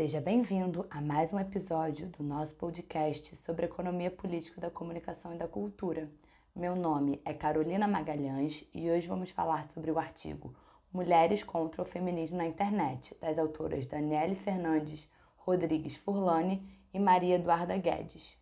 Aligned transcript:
Seja 0.00 0.18
bem-vindo 0.18 0.86
a 0.88 0.98
mais 0.98 1.30
um 1.30 1.38
episódio 1.38 2.06
do 2.06 2.22
nosso 2.24 2.54
podcast 2.54 3.36
sobre 3.36 3.66
economia 3.66 4.10
política 4.10 4.58
da 4.58 4.70
comunicação 4.70 5.34
e 5.34 5.36
da 5.36 5.46
cultura. 5.46 6.08
Meu 6.56 6.74
nome 6.74 7.20
é 7.22 7.34
Carolina 7.34 7.86
Magalhães 7.86 8.66
e 8.72 8.90
hoje 8.90 9.06
vamos 9.06 9.28
falar 9.28 9.68
sobre 9.74 9.90
o 9.90 9.98
artigo 9.98 10.56
Mulheres 10.90 11.44
contra 11.44 11.82
o 11.82 11.84
Feminismo 11.84 12.38
na 12.38 12.46
Internet, 12.46 13.14
das 13.20 13.38
autoras 13.38 13.86
Daniele 13.86 14.36
Fernandes, 14.36 15.06
Rodrigues 15.36 15.96
Furlani 15.96 16.66
e 16.94 16.98
Maria 16.98 17.34
Eduarda 17.34 17.76
Guedes. 17.76 18.38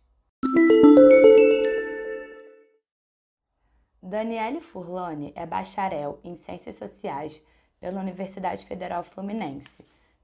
Daniele 4.01 4.61
Furlani 4.61 5.33
é 5.35 5.45
bacharel 5.45 6.21
em 6.23 6.37
Ciências 6.37 6.77
Sociais 6.77 7.37
pela 7.81 7.99
Universidade 7.99 8.65
Federal 8.65 9.03
Fluminense, 9.03 9.67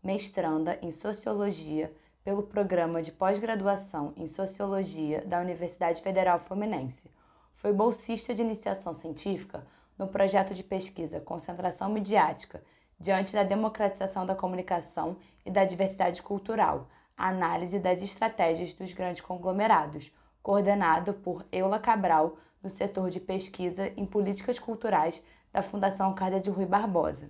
mestranda 0.05 0.77
em 0.83 0.91
Sociologia 0.91 1.91
pelo 2.23 2.43
Programa 2.43 3.01
de 3.01 3.11
Pós-Graduação 3.11 4.13
em 4.15 4.27
Sociologia 4.27 5.25
da 5.25 5.39
Universidade 5.39 5.99
Federal 5.99 6.39
Fluminense. 6.41 7.09
Foi 7.55 7.73
bolsista 7.73 8.31
de 8.31 8.43
iniciação 8.43 8.93
científica 8.93 9.65
no 9.97 10.07
projeto 10.07 10.53
de 10.53 10.61
pesquisa 10.61 11.19
Concentração 11.19 11.89
Midiática 11.89 12.63
diante 12.99 13.33
da 13.33 13.41
democratização 13.41 14.27
da 14.27 14.35
comunicação 14.35 15.17
e 15.43 15.49
da 15.49 15.65
diversidade 15.65 16.21
cultural, 16.21 16.87
análise 17.17 17.79
das 17.79 17.99
estratégias 17.99 18.75
dos 18.75 18.93
grandes 18.93 19.21
conglomerados, 19.21 20.11
coordenado 20.43 21.15
por 21.15 21.43
Eula 21.51 21.79
Cabral, 21.79 22.37
no 22.61 22.69
setor 22.69 23.09
de 23.09 23.19
pesquisa 23.19 23.91
em 23.97 24.05
políticas 24.05 24.59
culturais 24.59 25.19
da 25.51 25.63
Fundação 25.63 26.13
Casa 26.13 26.39
de 26.39 26.51
Rui 26.51 26.67
Barbosa. 26.67 27.27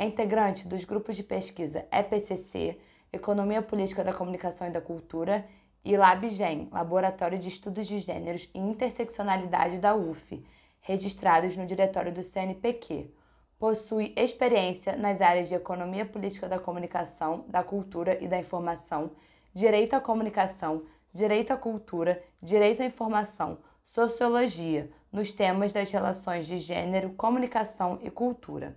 É 0.00 0.04
integrante 0.04 0.68
dos 0.68 0.84
grupos 0.84 1.16
de 1.16 1.24
pesquisa 1.24 1.84
EPCC, 1.90 2.78
Economia 3.12 3.60
Política 3.60 4.04
da 4.04 4.12
Comunicação 4.12 4.68
e 4.68 4.70
da 4.70 4.80
Cultura, 4.80 5.44
e 5.84 5.96
LabGen, 5.96 6.68
Laboratório 6.70 7.36
de 7.36 7.48
Estudos 7.48 7.84
de 7.84 7.98
Gêneros 7.98 8.48
e 8.54 8.60
Interseccionalidade 8.60 9.78
da 9.78 9.96
UF, 9.96 10.40
registrados 10.82 11.56
no 11.56 11.66
diretório 11.66 12.14
do 12.14 12.22
CNPq. 12.22 13.12
Possui 13.58 14.14
experiência 14.16 14.96
nas 14.96 15.20
áreas 15.20 15.48
de 15.48 15.56
Economia 15.56 16.06
Política 16.06 16.48
da 16.48 16.60
Comunicação, 16.60 17.44
da 17.48 17.64
Cultura 17.64 18.22
e 18.22 18.28
da 18.28 18.38
Informação, 18.38 19.10
Direito 19.52 19.94
à 19.94 20.00
Comunicação, 20.00 20.84
Direito 21.12 21.52
à 21.52 21.56
Cultura, 21.56 22.22
Direito 22.40 22.82
à 22.82 22.86
Informação, 22.86 23.58
Sociologia, 23.84 24.88
nos 25.10 25.32
temas 25.32 25.72
das 25.72 25.90
relações 25.90 26.46
de 26.46 26.58
gênero, 26.58 27.14
comunicação 27.14 27.98
e 28.00 28.08
cultura. 28.08 28.76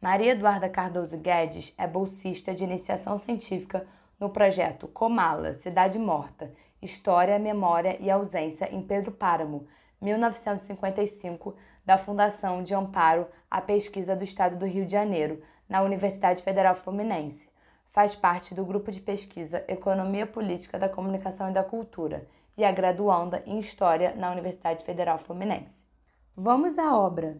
Maria 0.00 0.30
Eduarda 0.30 0.68
Cardoso 0.68 1.16
Guedes 1.16 1.74
é 1.76 1.84
bolsista 1.84 2.54
de 2.54 2.62
iniciação 2.62 3.18
científica 3.18 3.84
no 4.18 4.30
projeto 4.30 4.86
Comala, 4.86 5.54
Cidade 5.54 5.98
Morta, 5.98 6.54
História, 6.80 7.36
Memória 7.36 7.96
e 7.98 8.08
Ausência 8.08 8.72
em 8.72 8.80
Pedro 8.80 9.10
Páramo, 9.10 9.66
1955, 10.00 11.56
da 11.84 11.98
Fundação 11.98 12.62
de 12.62 12.76
Amparo 12.76 13.26
à 13.50 13.60
Pesquisa 13.60 14.14
do 14.14 14.22
Estado 14.22 14.56
do 14.56 14.66
Rio 14.66 14.86
de 14.86 14.92
Janeiro, 14.92 15.42
na 15.68 15.82
Universidade 15.82 16.44
Federal 16.44 16.76
Fluminense. 16.76 17.48
Faz 17.90 18.14
parte 18.14 18.54
do 18.54 18.64
grupo 18.64 18.92
de 18.92 19.00
pesquisa 19.00 19.64
Economia 19.66 20.28
Política 20.28 20.78
da 20.78 20.88
Comunicação 20.88 21.50
e 21.50 21.54
da 21.54 21.64
Cultura 21.64 22.24
e 22.56 22.62
é 22.62 22.70
graduanda 22.70 23.42
em 23.44 23.58
História 23.58 24.14
na 24.14 24.30
Universidade 24.30 24.84
Federal 24.84 25.18
Fluminense. 25.18 25.82
Vamos 26.36 26.78
à 26.78 26.96
obra. 26.96 27.36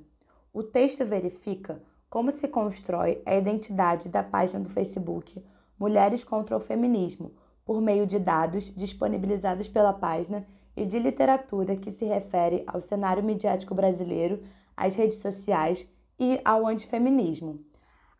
O 0.53 0.65
texto 0.65 1.07
verifica 1.07 1.81
como 2.09 2.33
se 2.33 2.49
constrói 2.49 3.23
a 3.27 3.35
identidade 3.35 4.09
da 4.09 4.23
página 4.23 4.61
do 4.61 4.71
Facebook 4.71 5.43
Mulheres 5.79 6.25
contra 6.25 6.57
o 6.57 6.61
Feminismo, 6.61 7.33
por 7.65 7.81
meio 7.81 8.07
de 8.07 8.19
dados 8.19 8.73
disponibilizados 8.75 9.69
pela 9.69 9.93
página 9.93 10.45
e 10.77 10.85
de 10.85 10.99
literatura 10.99 11.77
que 11.77 11.93
se 11.93 12.05
refere 12.05 12.65
ao 12.67 12.81
cenário 12.81 13.23
midiático 13.23 13.75
brasileiro, 13.75 14.43
às 14.77 14.97
redes 14.97 15.19
sociais 15.19 15.87
e 16.19 16.41
ao 16.45 16.67
antifeminismo. 16.67 17.61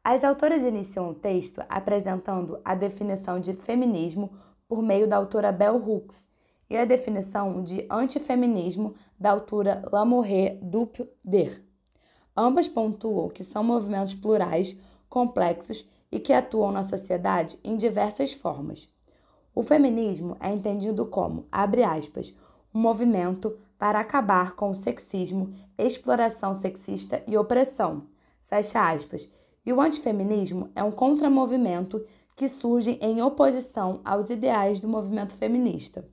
As 0.05 0.23
autoras 0.23 0.63
iniciam 0.63 1.11
o 1.11 1.15
texto 1.15 1.63
apresentando 1.69 2.61
a 2.65 2.75
definição 2.75 3.41
de 3.41 3.55
feminismo 3.55 4.31
por 4.69 4.83
meio 4.83 5.09
da 5.09 5.17
autora 5.17 5.51
Bell 5.51 5.77
Hooks 5.77 6.29
e 6.71 6.77
a 6.77 6.85
definição 6.85 7.63
de 7.63 7.87
antifeminismo 7.91 8.95
da 9.19 9.31
autora 9.31 9.83
Lamorre 9.91 10.61
Dupder. 10.63 11.68
Ambas 12.41 12.69
pontuam 12.69 13.29
que 13.29 13.43
são 13.43 13.65
movimentos 13.65 14.15
plurais, 14.15 14.77
complexos 15.09 15.85
e 16.13 16.21
que 16.21 16.33
atuam 16.33 16.71
na 16.71 16.85
sociedade 16.85 17.59
em 17.65 17.77
diversas 17.77 18.33
formas. 18.33 18.89
O 19.53 19.61
feminismo 19.61 20.37
é 20.39 20.53
entendido 20.53 21.05
como, 21.05 21.47
abre 21.51 21.83
aspas, 21.83 22.33
um 22.73 22.79
movimento 22.79 23.59
para 23.77 23.99
acabar 23.99 24.55
com 24.55 24.71
o 24.71 24.75
sexismo, 24.77 25.53
exploração 25.77 26.55
sexista 26.55 27.25
e 27.27 27.37
opressão, 27.37 28.05
fecha 28.47 28.89
aspas, 28.89 29.29
e 29.67 29.73
o 29.73 29.81
antifeminismo 29.81 30.71
é 30.77 30.85
um 30.85 30.93
contramovimento 30.93 32.07
que 32.37 32.49
surge 32.49 33.01
em 33.03 33.21
oposição 33.21 34.01
aos 34.05 34.31
ideais 34.31 34.79
do 34.79 34.87
movimento 34.87 35.35
feminista. 35.35 36.09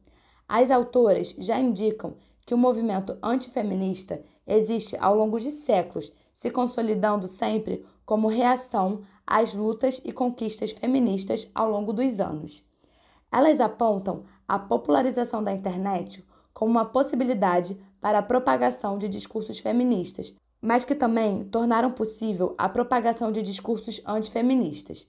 As 0.50 0.72
autoras 0.72 1.36
já 1.38 1.60
indicam 1.60 2.16
que 2.48 2.54
o 2.56 2.58
movimento 2.58 3.16
antifeminista 3.22 4.24
existe 4.48 4.96
ao 5.00 5.16
longo 5.16 5.40
de 5.40 5.52
séculos, 5.52 6.12
se 6.34 6.50
consolidando 6.50 7.28
sempre 7.28 7.86
como 8.06 8.28
reação 8.28 9.02
às 9.26 9.54
lutas 9.54 10.00
e 10.04 10.12
conquistas 10.12 10.72
feministas 10.72 11.50
ao 11.56 11.70
longo 11.70 11.92
dos 11.92 12.20
anos. 12.20 12.64
Elas 13.32 13.60
apontam 13.60 14.24
a 14.48 14.60
popularização 14.60 15.44
da 15.44 15.52
internet 15.52 16.24
como 16.54 16.72
uma 16.72 16.86
possibilidade 16.86 17.78
para 18.00 18.20
a 18.20 18.24
propagação 18.24 18.98
de 18.98 19.10
discursos 19.10 19.60
feministas, 19.60 20.34
mas 20.62 20.86
que 20.86 20.96
também 20.96 21.44
tornaram 21.46 21.92
possível 21.92 22.56
a 22.58 22.70
propagação 22.70 23.32
de 23.32 23.42
discursos 23.42 24.02
antifeministas. 24.06 25.08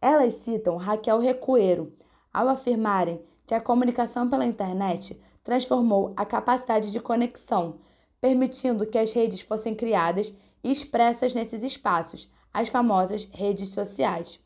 Elas 0.00 0.34
citam 0.34 0.76
Raquel 0.76 1.18
Recueiro 1.18 1.92
ao 2.32 2.48
afirmarem 2.48 3.20
que 3.46 3.54
a 3.54 3.60
comunicação 3.60 4.28
pela 4.28 4.44
internet 4.44 5.20
transformou 5.42 6.12
a 6.16 6.24
capacidade 6.24 6.90
de 6.90 7.00
conexão, 7.00 7.76
permitindo 8.26 8.84
que 8.84 8.98
as 8.98 9.12
redes 9.12 9.40
fossem 9.40 9.72
criadas 9.72 10.34
e 10.64 10.72
expressas 10.72 11.32
nesses 11.32 11.62
espaços, 11.62 12.28
as 12.52 12.68
famosas 12.68 13.28
redes 13.32 13.70
sociais. 13.70 14.40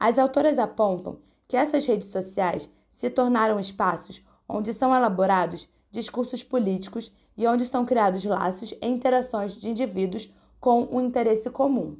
As 0.00 0.18
autoras 0.18 0.58
apontam 0.58 1.20
que 1.46 1.56
essas 1.56 1.86
redes 1.86 2.08
sociais 2.08 2.68
se 2.92 3.08
tornaram 3.08 3.60
espaços 3.60 4.20
onde 4.48 4.72
são 4.72 4.92
elaborados 4.92 5.70
discursos 5.92 6.42
políticos 6.42 7.12
e 7.36 7.46
onde 7.46 7.64
são 7.66 7.86
criados 7.86 8.24
laços 8.24 8.72
e 8.72 8.86
interações 8.86 9.52
de 9.54 9.68
indivíduos 9.68 10.28
com 10.58 10.88
um 10.90 11.00
interesse 11.00 11.48
comum. 11.50 11.96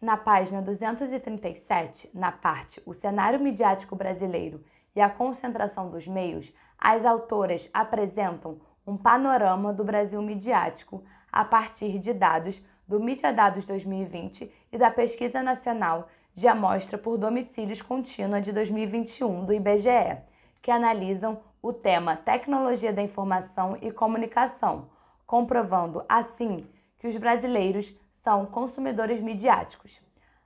Na 0.00 0.16
página 0.16 0.62
237, 0.62 2.10
na 2.14 2.32
parte 2.32 2.80
O 2.86 2.94
cenário 2.94 3.38
midiático 3.38 3.94
brasileiro 3.94 4.64
e 4.96 5.00
a 5.00 5.10
concentração 5.10 5.90
dos 5.90 6.08
meios, 6.08 6.50
as 6.78 7.04
autoras 7.04 7.68
apresentam 7.70 8.58
um 8.90 8.96
panorama 8.96 9.72
do 9.72 9.84
Brasil 9.84 10.20
midiático 10.20 11.04
a 11.30 11.44
partir 11.44 12.00
de 12.00 12.12
dados 12.12 12.60
do 12.88 12.98
Mídia 12.98 13.32
Dados 13.32 13.64
2020 13.64 14.52
e 14.72 14.76
da 14.76 14.90
Pesquisa 14.90 15.40
Nacional 15.44 16.08
de 16.34 16.48
Amostra 16.48 16.98
por 16.98 17.16
Domicílios 17.16 17.80
Contínua 17.80 18.40
de 18.40 18.50
2021 18.50 19.44
do 19.44 19.52
IBGE, 19.52 20.18
que 20.60 20.72
analisam 20.72 21.40
o 21.62 21.72
tema 21.72 22.16
Tecnologia 22.16 22.92
da 22.92 23.00
Informação 23.00 23.78
e 23.80 23.92
Comunicação, 23.92 24.88
comprovando 25.24 26.04
assim 26.08 26.66
que 26.98 27.06
os 27.06 27.16
brasileiros 27.16 27.96
são 28.12 28.44
consumidores 28.44 29.20
midiáticos. 29.20 30.02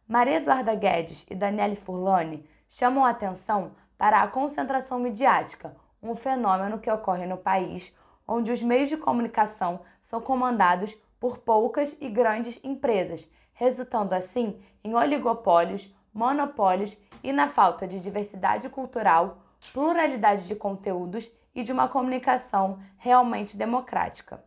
Maria 0.07 0.37
Eduarda 0.37 0.75
Guedes 0.75 1.25
e 1.31 1.35
Daniele 1.35 1.77
Furlani 1.77 2.47
chamam 2.69 3.07
a 3.07 3.11
atenção 3.11 3.71
para 3.97 4.23
a 4.23 4.29
concentração 4.29 4.99
midiática, 4.99 5.75
um 6.03 6.15
fenômeno 6.15 6.79
que 6.79 6.91
ocorre 6.91 7.25
no 7.25 7.39
país 7.39 7.91
onde 8.27 8.51
os 8.51 8.63
meios 8.63 8.89
de 8.89 8.97
comunicação 8.97 9.81
são 10.05 10.21
comandados 10.21 10.97
por 11.21 11.39
poucas 11.39 11.97
e 12.01 12.09
grandes 12.09 12.59
empresas, 12.63 13.29
resultando 13.53 14.15
assim 14.15 14.61
em 14.83 14.95
oligopólios, 14.95 15.93
monopólios 16.13 16.97
e 17.23 17.33
na 17.33 17.49
falta 17.49 17.87
de 17.87 18.01
diversidade 18.01 18.69
cultural, 18.69 19.39
pluralidade 19.73 20.47
de 20.47 20.55
conteúdos 20.55 21.27
e 21.55 21.63
de 21.63 21.73
uma 21.73 21.89
comunicação 21.89 22.79
realmente 22.99 23.57
democrática. 23.57 24.45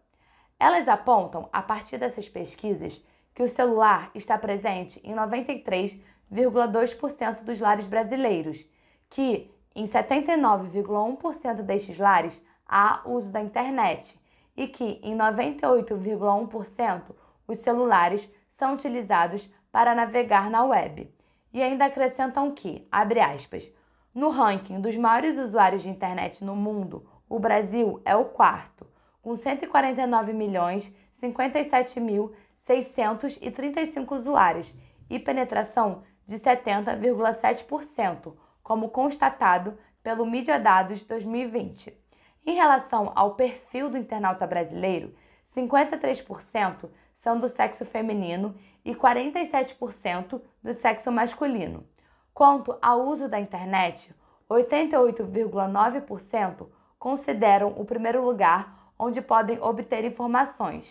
Elas 0.59 0.87
apontam, 0.87 1.49
a 1.51 1.61
partir 1.61 1.97
dessas 1.97 2.27
pesquisas, 2.27 2.99
que 3.33 3.43
o 3.43 3.49
celular 3.49 4.09
está 4.15 4.37
presente 4.37 4.99
em 5.03 5.13
93,2% 5.13 7.43
dos 7.43 7.59
lares 7.59 7.87
brasileiros, 7.87 8.65
que 9.09 9.51
em 9.75 9.85
79,1% 9.87 11.61
destes 11.61 11.99
lares 11.99 12.41
há 12.67 13.01
uso 13.05 13.29
da 13.29 13.41
internet 13.41 14.19
e 14.55 14.67
que 14.67 14.99
em 15.03 15.15
98,1% 15.15 17.15
os 17.47 17.59
celulares 17.59 18.27
são 18.51 18.73
utilizados 18.73 19.47
para 19.71 19.95
navegar 19.95 20.49
na 20.49 20.63
web. 20.63 21.13
E 21.53 21.61
ainda 21.61 21.85
acrescentam 21.85 22.51
que, 22.51 22.87
abre 22.91 23.19
aspas, 23.19 23.71
No 24.13 24.29
ranking 24.29 24.81
dos 24.81 24.97
maiores 24.97 25.37
usuários 25.37 25.83
de 25.83 25.89
internet 25.89 26.43
no 26.43 26.55
mundo, 26.55 27.07
o 27.29 27.39
Brasil 27.39 28.01
é 28.03 28.15
o 28.15 28.25
quarto, 28.25 28.87
com 29.21 29.37
149 29.37 30.33
milhões 30.33 30.91
57 31.19 31.99
mil 31.99 32.33
635 32.61 34.15
usuários 34.15 34.73
e 35.09 35.19
penetração 35.19 36.03
de 36.27 36.39
70,7%, 36.39 38.33
como 38.61 38.89
constatado 38.89 39.77
pelo 40.03 40.25
Mídia 40.25 40.59
Dados 40.59 41.03
2020. 41.05 42.06
Em 42.47 42.55
relação 42.55 43.11
ao 43.13 43.35
perfil 43.35 43.89
do 43.89 43.97
internauta 43.97 44.47
brasileiro, 44.47 45.13
53% 45.53 46.89
são 47.17 47.37
do 47.37 47.49
sexo 47.49 47.83
feminino 47.83 48.55
e 48.85 48.95
47% 48.95 50.41
do 50.63 50.73
sexo 50.75 51.11
masculino. 51.11 51.85
Quanto 52.33 52.77
ao 52.81 53.01
uso 53.01 53.27
da 53.27 53.37
internet, 53.37 54.15
88,9% 54.49 56.69
consideram 56.97 57.73
o 57.77 57.83
primeiro 57.83 58.23
lugar 58.23 58.93
onde 58.97 59.21
podem 59.21 59.61
obter 59.61 60.05
informações. 60.05 60.89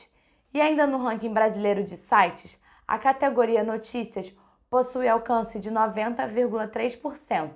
E 0.53 0.61
ainda 0.61 0.87
no 0.87 0.99
ranking 0.99 1.33
brasileiro 1.33 1.85
de 1.85 1.97
sites, 1.97 2.55
a 2.87 2.99
categoria 2.99 3.65
Notícias 3.65 4.31
possui 4.69 5.09
alcance 5.09 5.59
de 5.59 5.71
90,3%, 5.71 7.53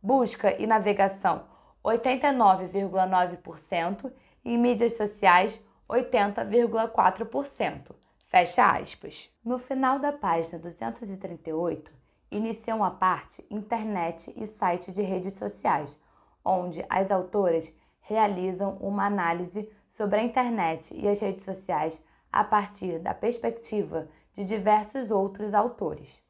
busca 0.00 0.54
e 0.56 0.68
navegação 0.68 1.50
89,9% 1.84 4.10
e 4.44 4.56
mídias 4.56 4.96
sociais 4.96 5.60
80,4%. 5.88 7.92
Fecha 8.28 8.78
aspas. 8.78 9.28
No 9.44 9.58
final 9.58 9.98
da 9.98 10.12
página 10.12 10.56
238, 10.58 11.90
iniciam 12.30 12.84
a 12.84 12.90
parte 12.90 13.44
Internet 13.50 14.32
e 14.36 14.46
site 14.46 14.92
de 14.92 15.02
redes 15.02 15.36
sociais, 15.36 15.98
onde 16.44 16.84
as 16.88 17.10
autoras 17.10 17.68
realizam 18.02 18.76
uma 18.80 19.06
análise 19.06 19.68
sobre 19.90 20.20
a 20.20 20.22
internet 20.22 20.94
e 20.94 21.08
as 21.08 21.18
redes 21.18 21.42
sociais 21.44 22.00
a 22.32 22.44
partir 22.44 23.00
da 23.00 23.12
perspectiva 23.12 24.08
de 24.34 24.44
diversos 24.44 25.10
outros 25.10 25.52
autores. 25.52 26.22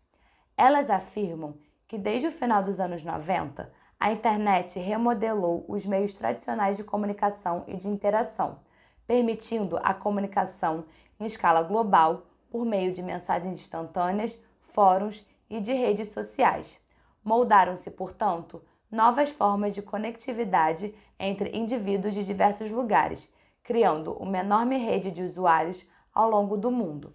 Elas 0.56 0.88
afirmam 0.88 1.58
que 1.86 1.98
desde 1.98 2.28
o 2.28 2.32
final 2.32 2.62
dos 2.62 2.80
anos 2.80 3.04
90, 3.04 3.70
a 4.00 4.10
internet 4.10 4.78
remodelou 4.78 5.62
os 5.68 5.84
meios 5.84 6.14
tradicionais 6.14 6.78
de 6.78 6.82
comunicação 6.82 7.64
e 7.68 7.76
de 7.76 7.86
interação, 7.86 8.58
permitindo 9.06 9.78
a 9.82 9.92
comunicação 9.92 10.86
em 11.20 11.26
escala 11.26 11.62
global 11.62 12.22
por 12.50 12.64
meio 12.64 12.94
de 12.94 13.02
mensagens 13.02 13.60
instantâneas, 13.60 14.36
fóruns 14.72 15.22
e 15.50 15.60
de 15.60 15.74
redes 15.74 16.08
sociais. 16.12 16.80
Moldaram-se, 17.22 17.90
portanto, 17.90 18.62
novas 18.90 19.30
formas 19.30 19.74
de 19.74 19.82
conectividade 19.82 20.94
entre 21.18 21.54
indivíduos 21.54 22.14
de 22.14 22.24
diversos 22.24 22.70
lugares, 22.70 23.28
criando 23.62 24.14
uma 24.14 24.38
enorme 24.38 24.78
rede 24.78 25.10
de 25.10 25.22
usuários 25.22 25.86
ao 26.14 26.30
longo 26.30 26.56
do 26.56 26.70
mundo. 26.70 27.12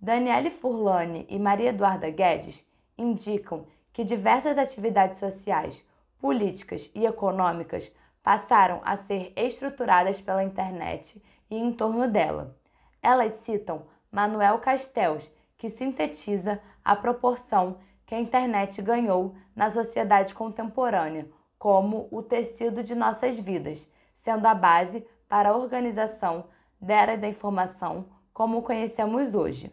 Daniele 0.00 0.50
Furlani 0.50 1.26
e 1.28 1.38
Maria 1.38 1.68
Eduarda 1.68 2.08
Guedes 2.08 2.64
indicam 2.96 3.66
que 3.92 4.02
diversas 4.02 4.56
atividades 4.56 5.18
sociais, 5.18 5.82
políticas 6.20 6.90
e 6.94 7.06
econômicas 7.06 7.90
passaram 8.22 8.80
a 8.84 8.96
ser 8.96 9.32
estruturadas 9.36 10.20
pela 10.20 10.44
internet 10.44 11.22
e 11.50 11.56
em 11.56 11.72
torno 11.72 12.08
dela. 12.08 12.56
Elas 13.02 13.34
citam 13.44 13.86
Manuel 14.10 14.58
Castells, 14.58 15.30
que 15.56 15.70
sintetiza 15.70 16.60
a 16.84 16.96
proporção 16.96 17.78
que 18.04 18.14
a 18.14 18.20
internet 18.20 18.80
ganhou 18.82 19.34
na 19.54 19.70
sociedade 19.70 20.34
contemporânea 20.34 21.28
como 21.58 22.08
o 22.10 22.22
tecido 22.22 22.82
de 22.82 22.94
nossas 22.94 23.38
vidas, 23.38 23.84
sendo 24.18 24.46
a 24.46 24.54
base 24.54 25.06
para 25.28 25.50
a 25.50 25.56
organização 25.56 26.44
da 26.80 26.94
era 26.94 27.16
da 27.16 27.28
informação 27.28 28.06
como 28.32 28.62
conhecemos 28.62 29.34
hoje. 29.34 29.72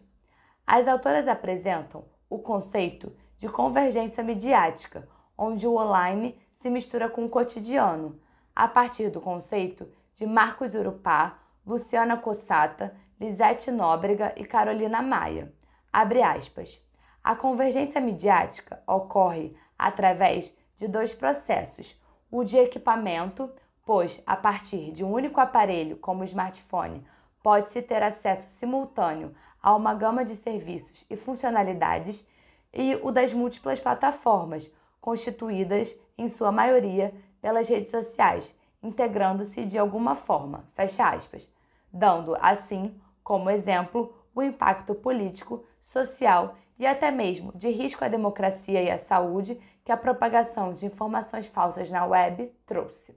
As 0.65 0.87
autoras 0.87 1.27
apresentam 1.27 2.05
o 2.29 2.39
conceito 2.39 3.11
de 3.37 3.49
convergência 3.49 4.23
midiática, 4.23 5.07
onde 5.37 5.67
o 5.67 5.77
online 5.77 6.39
se 6.57 6.69
mistura 6.69 7.09
com 7.09 7.25
o 7.25 7.29
cotidiano, 7.29 8.19
a 8.55 8.67
partir 8.67 9.09
do 9.09 9.19
conceito 9.19 9.87
de 10.15 10.25
Marcos 10.25 10.73
Urupá, 10.73 11.39
Luciana 11.65 12.17
Cossata, 12.17 12.95
Lisete 13.19 13.71
Nóbrega 13.71 14.33
e 14.35 14.45
Carolina 14.45 15.01
Maia. 15.01 15.51
Abre 15.91 16.21
aspas. 16.21 16.81
A 17.23 17.35
convergência 17.35 18.01
midiática 18.01 18.81
ocorre 18.85 19.55
através 19.77 20.51
de 20.77 20.87
dois 20.87 21.13
processos: 21.13 21.95
o 22.29 22.43
de 22.43 22.57
equipamento, 22.57 23.49
pois 23.85 24.21
a 24.25 24.35
partir 24.35 24.91
de 24.91 25.03
um 25.03 25.11
único 25.11 25.39
aparelho, 25.39 25.97
como 25.97 26.21
o 26.21 26.25
smartphone, 26.25 27.05
pode-se 27.41 27.81
ter 27.81 28.01
acesso 28.03 28.49
simultâneo 28.59 29.33
a 29.61 29.75
uma 29.75 29.93
gama 29.93 30.25
de 30.25 30.35
serviços 30.35 31.05
e 31.09 31.15
funcionalidades, 31.15 32.25
e 32.73 32.95
o 32.95 33.11
das 33.11 33.31
múltiplas 33.31 33.79
plataformas, 33.79 34.69
constituídas, 35.03 35.93
em 36.17 36.29
sua 36.29 36.49
maioria, 36.49 37.13
pelas 37.41 37.67
redes 37.67 37.91
sociais, 37.91 38.49
integrando-se 38.81 39.65
de 39.65 39.77
alguma 39.77 40.15
forma, 40.15 40.63
fecha 40.75 41.09
aspas, 41.09 41.45
dando, 41.91 42.37
assim, 42.39 42.97
como 43.21 43.49
exemplo, 43.49 44.15
o 44.33 44.41
impacto 44.41 44.95
político, 44.95 45.65
social 45.81 46.55
e 46.79 46.87
até 46.87 47.11
mesmo 47.11 47.51
de 47.53 47.69
risco 47.69 48.05
à 48.05 48.07
democracia 48.07 48.81
e 48.81 48.89
à 48.89 48.97
saúde 48.97 49.59
que 49.83 49.91
a 49.91 49.97
propagação 49.97 50.73
de 50.73 50.85
informações 50.85 51.47
falsas 51.47 51.91
na 51.91 52.05
web 52.05 52.49
trouxe. 52.65 53.13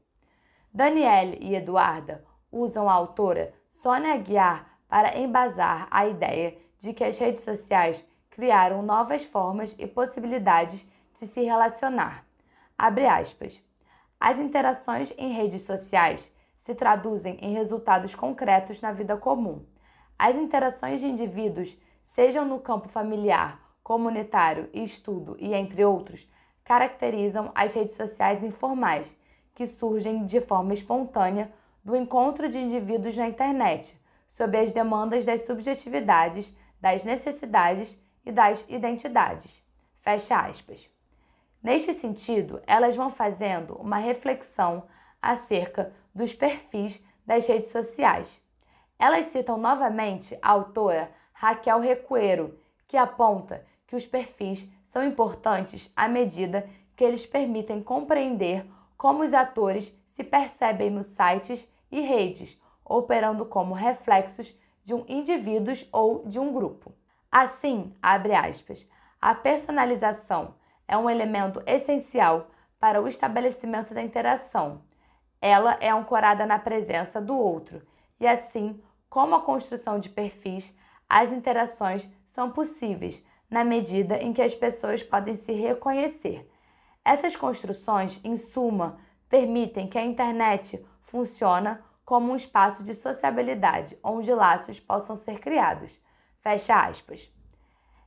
Daniele 0.74 1.38
e 1.40 1.54
Eduarda 1.54 2.24
usam 2.50 2.90
a 2.90 2.94
autora 2.94 3.54
Sônia 3.70 4.14
Aguiar 4.14 4.76
para 4.88 5.16
embasar 5.16 5.86
a 5.88 6.04
ideia 6.04 6.58
de 6.80 6.92
que 6.92 7.04
as 7.04 7.16
redes 7.16 7.44
sociais 7.44 8.04
criaram 8.30 8.82
novas 8.82 9.24
formas 9.24 9.72
e 9.78 9.86
possibilidades 9.86 10.84
de 11.20 11.26
se 11.26 11.42
relacionar. 11.42 12.24
Abre 12.78 13.06
aspas. 13.06 13.62
As 14.18 14.38
interações 14.38 15.12
em 15.16 15.32
redes 15.32 15.62
sociais 15.62 16.30
se 16.64 16.74
traduzem 16.74 17.38
em 17.40 17.54
resultados 17.54 18.14
concretos 18.14 18.80
na 18.80 18.92
vida 18.92 19.16
comum. 19.16 19.64
As 20.18 20.34
interações 20.34 21.00
de 21.00 21.06
indivíduos, 21.06 21.76
sejam 22.14 22.44
no 22.44 22.58
campo 22.58 22.88
familiar, 22.88 23.60
comunitário 23.82 24.68
e 24.72 24.82
estudo 24.82 25.36
e 25.38 25.54
entre 25.54 25.84
outros, 25.84 26.26
caracterizam 26.64 27.52
as 27.54 27.72
redes 27.72 27.96
sociais 27.96 28.42
informais, 28.42 29.06
que 29.54 29.66
surgem 29.66 30.26
de 30.26 30.40
forma 30.40 30.74
espontânea 30.74 31.52
do 31.84 31.94
encontro 31.94 32.48
de 32.50 32.58
indivíduos 32.58 33.16
na 33.16 33.28
internet, 33.28 33.96
sob 34.32 34.58
as 34.58 34.72
demandas 34.72 35.24
das 35.24 35.46
subjetividades, 35.46 36.52
das 36.80 37.04
necessidades 37.04 37.96
e 38.24 38.32
das 38.32 38.64
identidades. 38.68 39.62
Fecha 40.00 40.36
aspas. 40.40 40.95
Neste 41.62 41.94
sentido, 41.94 42.60
elas 42.66 42.94
vão 42.94 43.10
fazendo 43.10 43.74
uma 43.74 43.96
reflexão 43.96 44.84
acerca 45.20 45.92
dos 46.14 46.32
perfis 46.32 47.02
das 47.26 47.46
redes 47.46 47.72
sociais. 47.72 48.40
Elas 48.98 49.26
citam 49.26 49.58
novamente 49.58 50.38
a 50.40 50.50
autora 50.50 51.10
Raquel 51.32 51.80
Recuero, 51.80 52.58
que 52.88 52.96
aponta 52.96 53.66
que 53.86 53.96
os 53.96 54.06
perfis 54.06 54.66
são 54.92 55.04
importantes 55.04 55.92
à 55.94 56.08
medida 56.08 56.68
que 56.96 57.04
eles 57.04 57.26
permitem 57.26 57.82
compreender 57.82 58.64
como 58.96 59.22
os 59.22 59.34
atores 59.34 59.92
se 60.08 60.24
percebem 60.24 60.88
nos 60.88 61.08
sites 61.08 61.70
e 61.90 62.00
redes, 62.00 62.58
operando 62.84 63.44
como 63.44 63.74
reflexos 63.74 64.56
de 64.84 64.94
um 64.94 65.04
indivíduo 65.06 65.74
ou 65.92 66.26
de 66.26 66.38
um 66.38 66.52
grupo. 66.52 66.92
Assim, 67.30 67.92
abre 68.00 68.34
aspas, 68.34 68.86
a 69.20 69.34
personalização 69.34 70.54
é 70.88 70.96
um 70.96 71.08
elemento 71.08 71.62
essencial 71.66 72.48
para 72.78 73.00
o 73.00 73.08
estabelecimento 73.08 73.92
da 73.94 74.02
interação. 74.02 74.82
Ela 75.40 75.76
é 75.80 75.90
ancorada 75.90 76.46
na 76.46 76.58
presença 76.58 77.20
do 77.20 77.36
outro, 77.36 77.82
e 78.18 78.26
assim, 78.26 78.82
como 79.08 79.34
a 79.34 79.42
construção 79.42 79.98
de 79.98 80.08
perfis, 80.08 80.74
as 81.08 81.30
interações 81.30 82.08
são 82.34 82.50
possíveis 82.50 83.24
na 83.48 83.64
medida 83.64 84.16
em 84.16 84.32
que 84.32 84.42
as 84.42 84.54
pessoas 84.54 85.02
podem 85.02 85.36
se 85.36 85.52
reconhecer. 85.52 86.50
Essas 87.04 87.36
construções, 87.36 88.20
em 88.24 88.36
suma, 88.36 88.98
permitem 89.28 89.88
que 89.88 89.98
a 89.98 90.04
internet 90.04 90.84
funcione 91.02 91.78
como 92.04 92.32
um 92.32 92.36
espaço 92.36 92.82
de 92.82 92.94
sociabilidade 92.94 93.96
onde 94.02 94.32
laços 94.32 94.80
possam 94.80 95.16
ser 95.16 95.38
criados. 95.38 95.92
Fecha 96.40 96.74
aspas. 96.74 97.28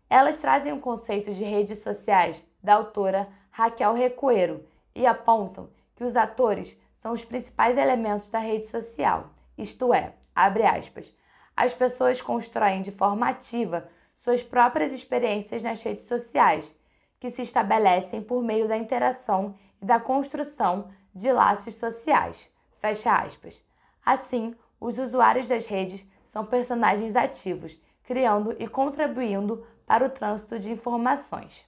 Elas 0.09 0.37
trazem 0.37 0.73
o 0.73 0.79
conceito 0.79 1.33
de 1.33 1.43
redes 1.43 1.83
sociais 1.83 2.43
da 2.63 2.75
autora 2.75 3.27
Raquel 3.51 3.93
Recuero 3.93 4.65
e 4.95 5.05
apontam 5.05 5.69
que 5.95 6.03
os 6.03 6.15
atores 6.15 6.75
são 7.01 7.13
os 7.13 7.23
principais 7.23 7.77
elementos 7.77 8.29
da 8.29 8.39
rede 8.39 8.67
social, 8.67 9.29
isto 9.57 9.93
é, 9.93 10.13
abre 10.35 10.65
aspas, 10.65 11.13
as 11.55 11.73
pessoas 11.73 12.21
constroem 12.21 12.81
de 12.81 12.91
forma 12.91 13.27
ativa 13.27 13.89
suas 14.17 14.41
próprias 14.41 14.93
experiências 14.93 15.61
nas 15.61 15.81
redes 15.81 16.07
sociais, 16.07 16.73
que 17.19 17.29
se 17.31 17.41
estabelecem 17.41 18.21
por 18.21 18.41
meio 18.41 18.67
da 18.67 18.77
interação 18.77 19.55
e 19.81 19.85
da 19.85 19.99
construção 19.99 20.89
de 21.13 21.31
laços 21.31 21.75
sociais. 21.75 22.37
Fecha 22.79 23.13
aspas. 23.13 23.61
Assim, 24.05 24.55
os 24.79 24.97
usuários 24.97 25.49
das 25.49 25.65
redes 25.65 26.05
são 26.31 26.45
personagens 26.45 27.15
ativos, 27.15 27.77
criando 28.03 28.55
e 28.57 28.67
contribuindo 28.67 29.65
para 29.89 30.05
o 30.05 30.09
trânsito 30.11 30.59
de 30.59 30.71
informações. 30.71 31.65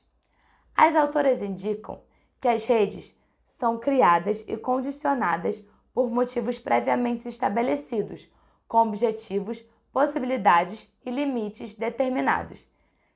As 0.77 0.95
autoras 0.95 1.41
indicam 1.41 1.99
que 2.39 2.47
as 2.47 2.63
redes 2.63 3.11
são 3.55 3.79
criadas 3.79 4.45
e 4.47 4.55
condicionadas 4.55 5.59
por 5.91 6.07
motivos 6.11 6.59
previamente 6.59 7.27
estabelecidos, 7.27 8.29
com 8.67 8.77
objetivos, 8.83 9.59
possibilidades 9.91 10.87
e 11.03 11.09
limites 11.09 11.75
determinados. 11.75 12.63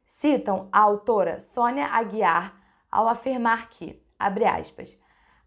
Citam 0.08 0.70
a 0.72 0.80
autora 0.80 1.44
Sônia 1.54 1.86
Aguiar 1.86 2.60
ao 2.92 3.08
afirmar 3.08 3.70
que, 3.70 4.02
abre 4.18 4.46
aspas, 4.46 4.98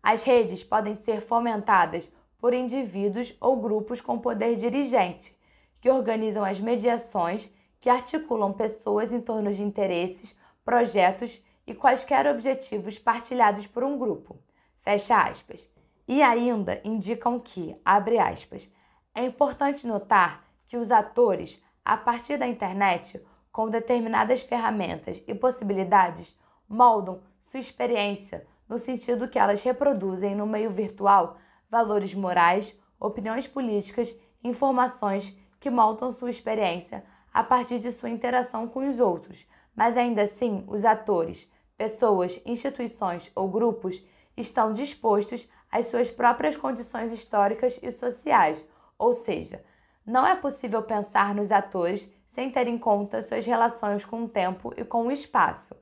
as 0.00 0.22
redes 0.22 0.62
podem 0.62 0.94
ser 0.98 1.22
fomentadas 1.22 2.08
por 2.38 2.54
indivíduos 2.54 3.36
ou 3.40 3.56
grupos 3.60 4.00
com 4.00 4.20
poder 4.20 4.54
dirigente, 4.54 5.36
que 5.80 5.90
organizam 5.90 6.44
as 6.44 6.60
mediações 6.60 7.50
que 7.80 7.88
articulam 7.88 8.52
pessoas 8.52 9.12
em 9.12 9.20
torno 9.20 9.52
de 9.52 9.62
interesses, 9.62 10.36
projetos 10.64 11.42
e 11.66 11.74
quaisquer 11.74 12.26
objetivos 12.26 12.98
partilhados 12.98 13.66
por 13.66 13.84
um 13.84 13.98
grupo. 13.98 14.38
Fecha 14.78 15.16
aspas. 15.16 15.68
E 16.06 16.22
ainda 16.22 16.80
indicam 16.84 17.38
que, 17.38 17.76
abre 17.84 18.18
aspas, 18.18 18.70
é 19.14 19.24
importante 19.24 19.86
notar 19.86 20.44
que 20.66 20.76
os 20.76 20.90
atores, 20.90 21.62
a 21.84 21.96
partir 21.96 22.38
da 22.38 22.46
internet, 22.46 23.22
com 23.52 23.68
determinadas 23.68 24.42
ferramentas 24.42 25.22
e 25.26 25.34
possibilidades, 25.34 26.38
moldam 26.68 27.20
sua 27.44 27.60
experiência 27.60 28.46
no 28.68 28.78
sentido 28.78 29.28
que 29.28 29.38
elas 29.38 29.62
reproduzem 29.62 30.34
no 30.34 30.46
meio 30.46 30.70
virtual 30.70 31.38
valores 31.70 32.14
morais, 32.14 32.74
opiniões 33.00 33.46
políticas, 33.46 34.14
informações 34.42 35.36
que 35.60 35.70
moldam 35.70 36.12
sua 36.12 36.30
experiência 36.30 37.04
a 37.32 37.42
partir 37.42 37.78
de 37.78 37.92
sua 37.92 38.10
interação 38.10 38.66
com 38.68 38.88
os 38.88 38.98
outros, 39.00 39.46
mas 39.74 39.96
ainda 39.96 40.22
assim 40.22 40.64
os 40.66 40.84
atores, 40.84 41.48
pessoas, 41.76 42.40
instituições 42.44 43.30
ou 43.34 43.48
grupos 43.48 44.04
estão 44.36 44.72
dispostos 44.72 45.48
às 45.70 45.86
suas 45.86 46.10
próprias 46.10 46.56
condições 46.56 47.12
históricas 47.12 47.78
e 47.82 47.92
sociais, 47.92 48.64
ou 48.98 49.14
seja, 49.14 49.62
não 50.04 50.26
é 50.26 50.34
possível 50.34 50.82
pensar 50.82 51.34
nos 51.34 51.52
atores 51.52 52.08
sem 52.30 52.50
ter 52.50 52.66
em 52.66 52.78
conta 52.78 53.22
suas 53.22 53.44
relações 53.44 54.04
com 54.04 54.24
o 54.24 54.28
tempo 54.28 54.72
e 54.76 54.84
com 54.84 55.06
o 55.06 55.12
espaço. 55.12 55.74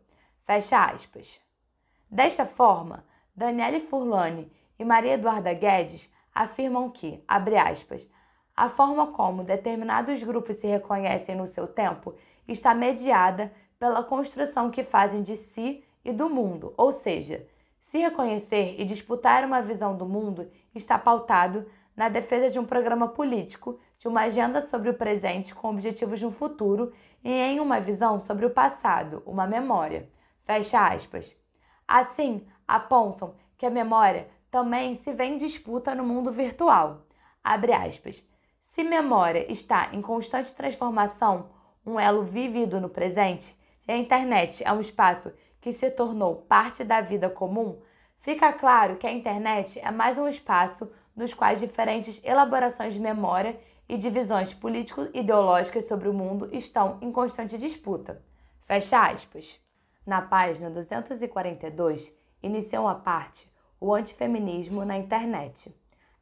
Fecha 0.45 0.85
aspas. 0.85 1.29
Desta 2.11 2.47
forma, 2.47 3.05
Daniele 3.35 3.81
Furlani 3.81 4.51
e 4.79 4.85
Maria 4.85 5.15
Eduarda 5.15 5.53
Guedes 5.53 6.11
afirmam 6.35 6.91
que, 6.91 7.23
abre 7.27 7.57
aspas, 7.57 8.07
a 8.57 8.71
forma 8.71 9.09
como 9.09 9.45
determinados 9.45 10.23
grupos 10.23 10.57
se 10.57 10.67
reconhecem 10.67 11.37
no 11.37 11.47
seu 11.49 11.67
tempo 11.67 12.15
está 12.49 12.73
mediada 12.73 13.53
pela 13.79 14.03
construção 14.03 14.71
que 14.71 14.83
fazem 14.83 15.23
de 15.23 15.37
si 15.37 15.85
e 16.03 16.11
do 16.13 16.31
mundo, 16.31 16.73
ou 16.77 16.95
seja, 16.95 17.47
se 17.91 17.99
reconhecer 17.99 18.81
e 18.81 18.85
disputar 18.85 19.45
uma 19.45 19.61
visão 19.61 19.97
do 19.97 20.07
mundo 20.07 20.51
está 20.75 20.99
pautado 20.99 21.67
na 21.95 22.09
defesa 22.09 22.51
de 22.51 22.59
um 22.59 22.65
programa 22.65 23.09
político, 23.09 23.79
de 23.99 24.09
uma 24.09 24.23
agenda 24.23 24.63
sobre 24.63 24.89
o 24.89 24.95
presente 24.95 25.55
com 25.55 25.71
objetivos 25.71 26.19
de 26.19 26.27
um 26.27 26.33
futuro 26.33 26.93
e 27.25 27.31
em 27.31 27.61
uma 27.61 27.81
visão 27.81 28.21
sobre 28.21 28.47
o 28.47 28.51
passado, 28.51 29.23
uma 29.27 29.47
memória. 29.47 30.09
Fecha 30.45 30.87
aspas. 30.87 31.35
Assim, 31.87 32.47
apontam 32.67 33.35
que 33.59 33.67
a 33.67 33.71
memória 33.71 34.29
também 34.51 34.97
se 34.99 35.13
vê 35.13 35.25
em 35.25 35.39
disputa 35.39 35.95
no 35.95 36.05
mundo 36.05 36.31
virtual. 36.31 37.07
Abre 37.43 37.73
aspas. 37.73 38.25
Se 38.77 38.85
memória 38.85 39.51
está 39.51 39.89
em 39.95 40.03
constante 40.03 40.53
transformação, 40.53 41.49
um 41.87 41.99
elo 41.99 42.23
vivido 42.25 42.79
no 42.79 42.91
presente, 42.91 43.57
e 43.89 43.91
a 43.91 43.97
internet 43.97 44.63
é 44.63 44.71
um 44.71 44.83
espaço 44.83 45.33
que 45.63 45.73
se 45.73 45.91
tornou 45.91 46.43
parte 46.43 46.85
da 46.85 47.01
vida 47.01 47.31
comum, 47.31 47.81
fica 48.21 48.53
claro 48.53 48.97
que 48.97 49.07
a 49.07 49.11
internet 49.11 49.81
é 49.81 49.91
mais 49.91 50.19
um 50.19 50.29
espaço 50.29 50.93
nos 51.17 51.33
quais 51.33 51.59
diferentes 51.59 52.21
elaborações 52.23 52.93
de 52.93 53.01
memória 53.01 53.59
e 53.89 53.97
divisões 53.97 54.53
político-ideológicas 54.53 55.89
sobre 55.89 56.11
o 56.11 56.13
mundo 56.13 56.55
estão 56.55 56.99
em 57.01 57.11
constante 57.11 57.57
disputa. 57.57 58.23
Fecha 58.67 59.01
aspas. 59.01 59.59
Na 60.05 60.21
página 60.21 60.69
242, 60.69 62.15
iniciam 62.43 62.85
uma 62.85 62.97
parte 62.97 63.51
o 63.81 63.95
antifeminismo 63.95 64.85
na 64.85 64.99
internet. 64.99 65.75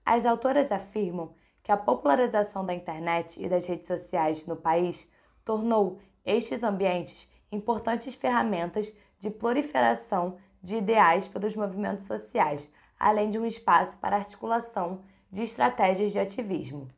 As 0.06 0.25
autoras 0.25 0.70
afirmam 0.70 1.34
que 1.64 1.73
a 1.73 1.76
popularização 1.76 2.64
da 2.64 2.75
internet 2.75 3.42
e 3.42 3.49
das 3.49 3.66
redes 3.66 3.87
sociais 3.87 4.47
no 4.47 4.54
país 4.54 5.11
tornou 5.44 5.99
estes 6.25 6.62
ambientes 6.62 7.28
importantes 7.50 8.14
ferramentas 8.14 8.94
de 9.18 9.30
proliferação 9.30 10.37
de 10.62 10.76
ideais 10.76 11.26
pelos 11.26 11.56
movimentos 11.56 12.06
sociais, 12.06 12.71
além 13.00 13.30
de 13.30 13.38
um 13.38 13.47
espaço 13.47 13.97
para 13.97 14.16
articulação 14.16 15.02
de 15.33 15.42
estratégias 15.42 16.12
de 16.12 16.18
ativismo. 16.18 16.88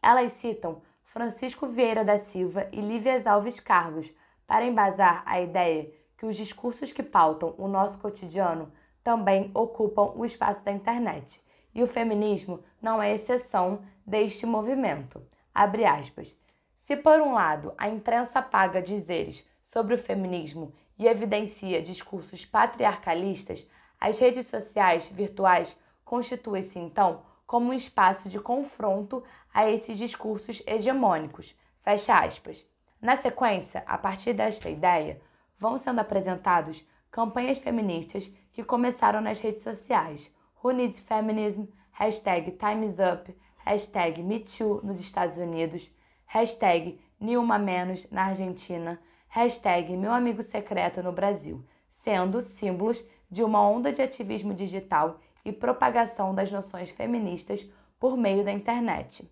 Elas 0.00 0.32
citam 0.34 0.80
Francisco 1.04 1.66
Vieira 1.66 2.04
da 2.04 2.20
Silva 2.20 2.68
e 2.72 2.80
Lívia 2.80 3.20
Alves 3.26 3.58
Carlos 3.58 4.12
para 4.46 4.64
embasar 4.64 5.22
a 5.26 5.40
ideia 5.40 5.92
que 6.16 6.26
os 6.26 6.36
discursos 6.36 6.92
que 6.92 7.02
pautam 7.02 7.54
o 7.58 7.66
nosso 7.66 7.98
cotidiano 7.98 8.72
também 9.02 9.50
ocupam 9.52 10.12
o 10.14 10.24
espaço 10.24 10.64
da 10.64 10.70
internet. 10.70 11.42
E 11.74 11.82
o 11.82 11.86
feminismo 11.86 12.62
não 12.80 13.02
é 13.02 13.14
exceção 13.14 13.82
deste 14.06 14.44
movimento. 14.46 15.22
Abre 15.54 15.84
aspas. 15.84 16.36
Se 16.82 16.96
por 16.96 17.20
um 17.20 17.32
lado 17.32 17.72
a 17.78 17.88
imprensa 17.88 18.40
apaga 18.40 18.82
dizeres 18.82 19.46
sobre 19.72 19.94
o 19.94 19.98
feminismo 19.98 20.72
e 20.98 21.06
evidencia 21.06 21.82
discursos 21.82 22.44
patriarcalistas, 22.44 23.66
as 23.98 24.18
redes 24.18 24.46
sociais 24.48 25.04
virtuais 25.06 25.74
constituem-se 26.04 26.78
então 26.78 27.22
como 27.46 27.70
um 27.70 27.74
espaço 27.74 28.28
de 28.28 28.40
confronto 28.40 29.22
a 29.52 29.70
esses 29.70 29.96
discursos 29.96 30.62
hegemônicos. 30.66 31.54
Fecha 31.82 32.18
aspas. 32.18 32.64
Na 33.00 33.16
sequência, 33.16 33.82
a 33.86 33.98
partir 33.98 34.32
desta 34.32 34.70
ideia, 34.70 35.20
vão 35.58 35.78
sendo 35.78 36.00
apresentados 36.00 36.84
campanhas 37.10 37.58
feministas 37.58 38.28
que 38.52 38.64
começaram 38.64 39.20
nas 39.20 39.38
redes 39.38 39.62
sociais. 39.62 40.32
Who 40.62 40.72
Needs 40.72 41.00
Feminism, 41.00 41.64
hashtag 41.90 42.52
Time's 42.52 42.96
Up, 43.00 43.34
hashtag 43.66 44.22
MeToo 44.22 44.80
nos 44.84 45.00
Estados 45.00 45.36
Unidos, 45.36 45.90
hashtag 46.24 47.00
Nilma 47.18 47.58
Menos 47.58 48.06
na 48.12 48.26
Argentina, 48.26 48.96
hashtag 49.28 49.96
Meu 49.96 50.12
Amigo 50.12 50.44
Secreto 50.44 51.02
no 51.02 51.10
Brasil, 51.10 51.64
sendo 52.04 52.42
símbolos 52.42 53.04
de 53.28 53.42
uma 53.42 53.60
onda 53.60 53.92
de 53.92 54.02
ativismo 54.02 54.54
digital 54.54 55.18
e 55.44 55.50
propagação 55.50 56.32
das 56.32 56.52
noções 56.52 56.90
feministas 56.90 57.68
por 57.98 58.16
meio 58.16 58.44
da 58.44 58.52
internet. 58.52 59.28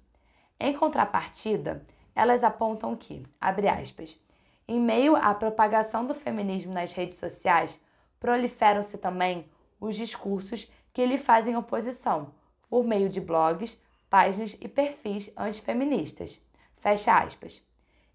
Em 0.58 0.72
contrapartida, 0.76 1.86
elas 2.12 2.42
apontam 2.42 2.96
que, 2.96 3.24
abre 3.40 3.68
aspas, 3.68 4.20
em 4.66 4.80
meio 4.80 5.14
à 5.14 5.32
propagação 5.32 6.04
do 6.04 6.14
feminismo 6.14 6.72
nas 6.72 6.92
redes 6.92 7.18
sociais, 7.18 7.78
proliferam-se 8.18 8.98
também 8.98 9.44
os 9.80 9.96
discursos 9.96 10.68
que 10.92 11.04
lhe 11.04 11.18
fazem 11.18 11.56
oposição, 11.56 12.32
por 12.68 12.84
meio 12.84 13.08
de 13.08 13.20
blogs, 13.20 13.78
páginas 14.08 14.56
e 14.60 14.68
perfis 14.68 15.30
antifeministas. 15.36 16.40
Fecha 16.78 17.18
aspas. 17.18 17.62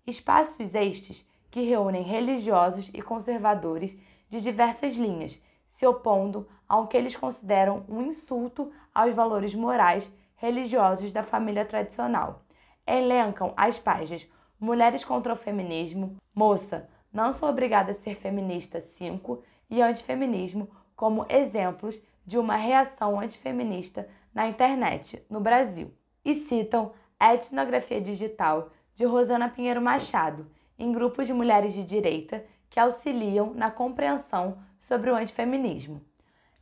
Espaços 0.05 0.73
estes 0.73 1.25
que 1.49 1.61
reúnem 1.61 2.03
religiosos 2.03 2.89
e 2.93 3.01
conservadores 3.01 3.95
de 4.29 4.41
diversas 4.41 4.95
linhas, 4.95 5.39
se 5.73 5.85
opondo 5.85 6.47
ao 6.67 6.87
que 6.87 6.97
eles 6.97 7.15
consideram 7.15 7.85
um 7.87 8.01
insulto 8.01 8.71
aos 8.93 9.13
valores 9.13 9.53
morais 9.53 10.11
religiosos 10.35 11.11
da 11.11 11.23
família 11.23 11.65
tradicional. 11.65 12.41
Elencam 12.85 13.53
as 13.55 13.79
páginas 13.79 14.27
Mulheres 14.59 15.03
contra 15.03 15.33
o 15.33 15.37
Feminismo, 15.37 16.15
Moça, 16.33 16.89
não 17.11 17.33
sou 17.33 17.49
obrigada 17.49 17.91
a 17.91 17.95
ser 17.95 18.15
feminista 18.15 18.81
5 18.81 19.43
e 19.69 19.81
antifeminismo 19.81 20.69
como 20.95 21.25
exemplos 21.29 22.01
de 22.25 22.37
uma 22.37 22.55
reação 22.55 23.19
antifeminista 23.19 24.09
na 24.33 24.47
internet 24.47 25.23
no 25.29 25.39
Brasil. 25.39 25.93
E 26.23 26.35
citam 26.47 26.91
a 27.19 27.35
etnografia 27.35 28.01
digital 28.01 28.71
de 28.95 29.05
Rosana 29.05 29.49
Pinheiro 29.49 29.81
Machado, 29.81 30.49
em 30.77 30.91
grupos 30.91 31.27
de 31.27 31.33
mulheres 31.33 31.73
de 31.73 31.83
direita 31.83 32.45
que 32.69 32.79
auxiliam 32.79 33.53
na 33.53 33.71
compreensão 33.71 34.57
sobre 34.81 35.09
o 35.09 35.15
antifeminismo. 35.15 36.01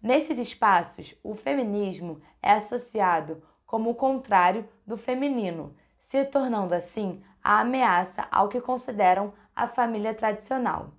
Nesses 0.01 0.38
espaços, 0.38 1.15
o 1.24 1.34
feminismo 1.34 2.22
é 2.41 2.51
associado 2.51 3.41
como 3.65 3.89
o 3.89 3.96
contrário 3.96 4.67
do 4.86 4.98
feminino, 4.98 5.75
se 6.10 6.25
tornando 6.25 6.75
assim 6.75 7.24
a 7.43 7.62
ameaça 7.62 8.27
ao 8.29 8.50
que 8.50 8.62
consideram 8.62 9.34
a 9.55 9.67
família 9.67 10.13
tradicional. 10.13 10.89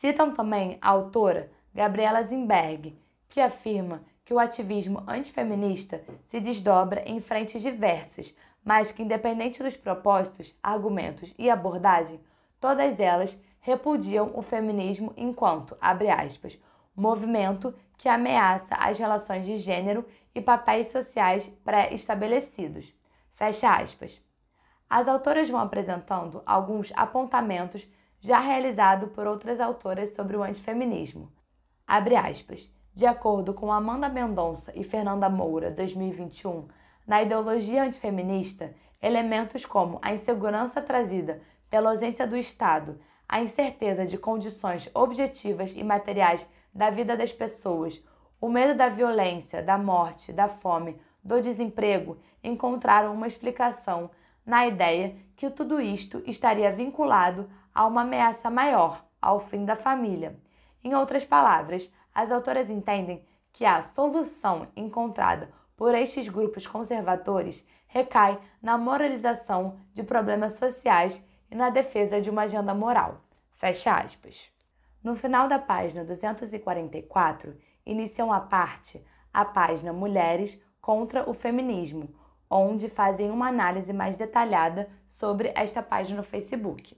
Citam 0.00 0.34
também 0.34 0.78
a 0.80 0.88
autora 0.88 1.52
Gabriela 1.74 2.22
Zimberg, 2.24 2.98
que 3.30 3.40
afirma 3.40 4.02
que 4.24 4.34
o 4.34 4.38
ativismo 4.38 5.02
antifeminista 5.08 6.02
se 6.28 6.38
desdobra 6.40 7.02
em 7.08 7.20
frentes 7.20 7.62
diversas, 7.62 8.34
mas 8.62 8.92
que, 8.92 9.02
independente 9.02 9.62
dos 9.62 9.76
propósitos, 9.76 10.54
argumentos 10.62 11.32
e 11.38 11.48
abordagem, 11.48 12.20
todas 12.60 13.00
elas 13.00 13.36
repudiam 13.60 14.30
o 14.34 14.42
feminismo 14.42 15.14
enquanto, 15.16 15.76
abre 15.80 16.10
aspas, 16.10 16.58
movimento 16.94 17.74
que 17.96 18.08
ameaça 18.08 18.74
as 18.74 18.98
relações 18.98 19.46
de 19.46 19.58
gênero 19.58 20.04
e 20.34 20.40
papéis 20.40 20.90
sociais 20.90 21.46
pré-estabelecidos. 21.64 22.92
Fecha 23.34 23.70
aspas. 23.70 24.20
As 24.88 25.06
autoras 25.08 25.48
vão 25.48 25.60
apresentando 25.60 26.42
alguns 26.44 26.92
apontamentos 26.94 27.86
já 28.20 28.38
realizados 28.38 29.10
por 29.12 29.26
outras 29.26 29.60
autoras 29.60 30.14
sobre 30.14 30.36
o 30.36 30.42
antifeminismo. 30.42 31.32
Abre 31.86 32.16
aspas. 32.16 32.68
De 32.94 33.06
acordo 33.06 33.54
com 33.54 33.72
Amanda 33.72 34.08
Mendonça 34.08 34.72
e 34.74 34.82
Fernanda 34.82 35.28
Moura, 35.28 35.70
2021, 35.70 36.66
na 37.06 37.22
ideologia 37.22 37.84
antifeminista, 37.84 38.74
elementos 39.00 39.64
como 39.64 39.98
a 40.02 40.12
insegurança 40.12 40.82
trazida 40.82 41.40
pela 41.70 41.90
ausência 41.90 42.26
do 42.26 42.36
Estado, 42.36 43.00
a 43.28 43.40
incerteza 43.40 44.04
de 44.04 44.18
condições 44.18 44.90
objetivas 44.92 45.72
e 45.76 45.84
materiais 45.84 46.44
da 46.74 46.90
vida 46.90 47.16
das 47.16 47.32
pessoas, 47.32 48.02
o 48.40 48.48
medo 48.48 48.76
da 48.76 48.88
violência, 48.88 49.62
da 49.62 49.78
morte, 49.78 50.32
da 50.32 50.48
fome, 50.48 51.00
do 51.22 51.40
desemprego 51.40 52.18
encontraram 52.42 53.14
uma 53.14 53.28
explicação 53.28 54.10
na 54.44 54.66
ideia 54.66 55.14
que 55.36 55.48
tudo 55.48 55.80
isto 55.80 56.22
estaria 56.26 56.72
vinculado 56.72 57.48
a 57.72 57.86
uma 57.86 58.02
ameaça 58.02 58.50
maior, 58.50 59.04
ao 59.22 59.38
fim 59.38 59.64
da 59.64 59.76
família. 59.76 60.36
Em 60.82 60.94
outras 60.94 61.24
palavras, 61.24 61.88
as 62.14 62.30
autoras 62.30 62.68
entendem 62.68 63.24
que 63.52 63.64
a 63.64 63.82
solução 63.82 64.68
encontrada 64.76 65.50
por 65.76 65.94
estes 65.94 66.28
grupos 66.28 66.66
conservadores 66.66 67.64
recai 67.86 68.38
na 68.62 68.78
moralização 68.78 69.80
de 69.94 70.02
problemas 70.02 70.54
sociais 70.54 71.20
e 71.50 71.54
na 71.54 71.70
defesa 71.70 72.20
de 72.20 72.30
uma 72.30 72.42
agenda 72.42 72.74
moral. 72.74 73.20
Fecha 73.58 73.92
aspas. 73.94 74.50
No 75.02 75.16
final 75.16 75.48
da 75.48 75.58
página 75.58 76.04
244, 76.04 77.56
inicia 77.84 78.24
uma 78.24 78.40
parte, 78.40 79.04
a 79.32 79.44
página 79.44 79.92
Mulheres 79.92 80.60
contra 80.80 81.28
o 81.28 81.34
Feminismo, 81.34 82.14
onde 82.48 82.88
fazem 82.88 83.30
uma 83.30 83.48
análise 83.48 83.92
mais 83.92 84.16
detalhada 84.16 84.88
sobre 85.10 85.52
esta 85.54 85.82
página 85.82 86.18
no 86.18 86.22
Facebook. 86.22 86.96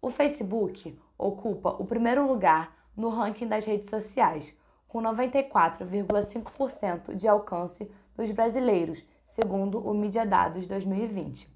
O 0.00 0.10
Facebook 0.10 0.98
ocupa 1.16 1.70
o 1.70 1.84
primeiro 1.86 2.26
lugar 2.26 2.73
no 2.96 3.08
ranking 3.08 3.48
das 3.48 3.64
redes 3.64 3.90
sociais, 3.90 4.54
com 4.88 5.02
94,5% 5.02 7.16
de 7.16 7.26
alcance 7.26 7.90
dos 8.16 8.30
brasileiros, 8.30 9.04
segundo 9.28 9.78
o 9.78 9.92
Media 9.92 10.24
Dados 10.24 10.68
2020. 10.68 11.52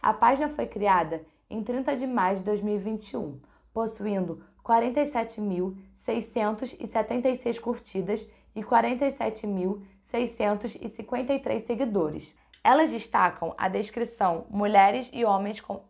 A 0.00 0.14
página 0.14 0.48
foi 0.48 0.66
criada 0.66 1.20
em 1.50 1.62
30 1.62 1.96
de 1.96 2.06
maio 2.06 2.38
de 2.38 2.44
2021, 2.44 3.38
possuindo 3.72 4.44
47.676 4.64 7.60
curtidas 7.60 8.26
e 8.54 8.62
47.653 8.62 11.60
seguidores. 11.62 12.32
Elas 12.62 12.90
destacam 12.90 13.52
a 13.56 13.68
descrição 13.68 14.46
mulheres 14.48 15.10
e 15.12 15.24
homens 15.24 15.60
com 15.60 15.82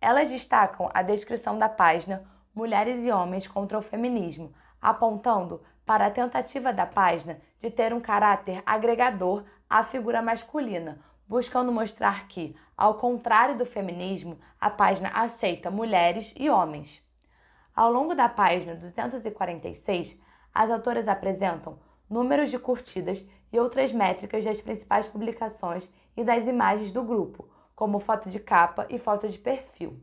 Elas 0.00 0.30
destacam 0.30 0.90
a 0.94 1.02
descrição 1.02 1.58
da 1.58 1.68
página 1.68 2.24
Mulheres 2.56 3.04
e 3.04 3.12
Homens 3.12 3.46
contra 3.46 3.78
o 3.78 3.82
Feminismo, 3.82 4.50
apontando 4.80 5.62
para 5.84 6.06
a 6.06 6.10
tentativa 6.10 6.72
da 6.72 6.86
página 6.86 7.38
de 7.60 7.70
ter 7.70 7.92
um 7.92 8.00
caráter 8.00 8.62
agregador 8.64 9.44
à 9.68 9.84
figura 9.84 10.22
masculina, 10.22 10.98
buscando 11.28 11.70
mostrar 11.70 12.26
que, 12.28 12.56
ao 12.74 12.94
contrário 12.94 13.58
do 13.58 13.66
feminismo, 13.66 14.38
a 14.58 14.70
página 14.70 15.10
aceita 15.10 15.70
mulheres 15.70 16.32
e 16.34 16.48
homens. 16.48 17.02
Ao 17.74 17.92
longo 17.92 18.14
da 18.14 18.26
página 18.26 18.74
246, 18.74 20.18
as 20.54 20.70
autoras 20.70 21.08
apresentam 21.08 21.78
números 22.08 22.50
de 22.50 22.58
curtidas 22.58 23.22
e 23.52 23.60
outras 23.60 23.92
métricas 23.92 24.42
das 24.42 24.62
principais 24.62 25.06
publicações 25.06 25.86
e 26.16 26.24
das 26.24 26.46
imagens 26.46 26.90
do 26.90 27.02
grupo, 27.02 27.46
como 27.74 28.00
foto 28.00 28.30
de 28.30 28.40
capa 28.40 28.86
e 28.88 28.98
foto 28.98 29.28
de 29.28 29.38
perfil. 29.38 30.02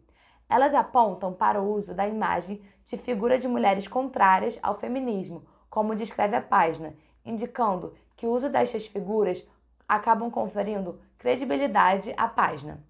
Elas 0.49 0.73
apontam 0.73 1.33
para 1.33 1.61
o 1.61 1.73
uso 1.73 1.93
da 1.93 2.07
imagem 2.07 2.61
de 2.85 2.97
figura 2.97 3.39
de 3.39 3.47
mulheres 3.47 3.87
contrárias 3.87 4.59
ao 4.61 4.75
feminismo, 4.75 5.45
como 5.69 5.95
descreve 5.95 6.35
a 6.35 6.41
página, 6.41 6.93
indicando 7.25 7.95
que 8.15 8.27
o 8.27 8.31
uso 8.31 8.49
destas 8.49 8.85
figuras 8.85 9.45
acabam 9.87 10.29
conferindo 10.29 10.99
credibilidade 11.17 12.13
à 12.15 12.27
página. 12.27 12.83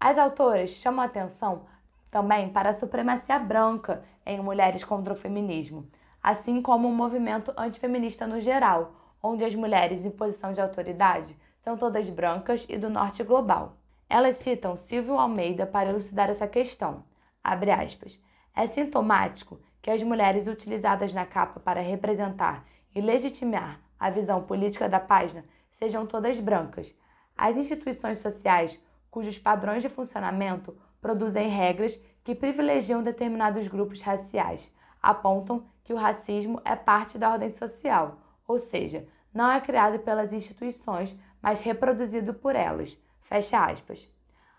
As 0.00 0.18
autoras 0.18 0.70
chamam 0.70 1.04
atenção 1.04 1.66
também 2.10 2.50
para 2.50 2.70
a 2.70 2.74
supremacia 2.74 3.38
branca 3.38 4.04
em 4.24 4.40
mulheres 4.40 4.84
contra 4.84 5.12
o 5.12 5.16
feminismo, 5.16 5.88
assim 6.22 6.60
como 6.60 6.88
o 6.88 6.92
movimento 6.92 7.52
antifeminista 7.56 8.26
no 8.26 8.40
geral, 8.40 8.92
onde 9.22 9.44
as 9.44 9.54
mulheres 9.54 10.04
em 10.04 10.10
posição 10.10 10.52
de 10.52 10.60
autoridade 10.60 11.36
são 11.62 11.76
todas 11.76 12.08
brancas 12.10 12.66
e 12.68 12.76
do 12.76 12.88
norte 12.88 13.22
global. 13.22 13.77
Elas 14.08 14.36
citam 14.38 14.76
Silvio 14.76 15.18
Almeida 15.18 15.66
para 15.66 15.90
elucidar 15.90 16.30
essa 16.30 16.48
questão. 16.48 17.04
Aspas. 17.44 18.18
É 18.56 18.66
sintomático 18.66 19.60
que 19.82 19.90
as 19.90 20.02
mulheres 20.02 20.46
utilizadas 20.46 21.12
na 21.12 21.26
capa 21.26 21.60
para 21.60 21.80
representar 21.80 22.64
e 22.94 23.00
legitimar 23.00 23.80
a 23.98 24.10
visão 24.10 24.42
política 24.42 24.88
da 24.88 24.98
página 24.98 25.44
sejam 25.78 26.06
todas 26.06 26.40
brancas. 26.40 26.92
As 27.36 27.56
instituições 27.56 28.18
sociais, 28.20 28.78
cujos 29.10 29.38
padrões 29.38 29.82
de 29.82 29.88
funcionamento 29.88 30.76
produzem 31.00 31.48
regras 31.48 31.94
que 32.24 32.34
privilegiam 32.34 33.02
determinados 33.02 33.68
grupos 33.68 34.00
raciais, 34.00 34.72
apontam 35.02 35.66
que 35.84 35.92
o 35.92 35.96
racismo 35.96 36.60
é 36.64 36.74
parte 36.74 37.18
da 37.18 37.30
ordem 37.30 37.50
social, 37.50 38.18
ou 38.46 38.58
seja, 38.58 39.06
não 39.32 39.50
é 39.50 39.60
criado 39.60 39.98
pelas 40.00 40.32
instituições, 40.32 41.16
mas 41.40 41.60
reproduzido 41.60 42.34
por 42.34 42.56
elas. 42.56 42.96
Fecha 43.28 43.62
aspas. 43.62 44.10